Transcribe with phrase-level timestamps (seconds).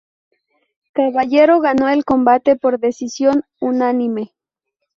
[0.93, 4.33] Caballero ganó el combate por decisión unánime.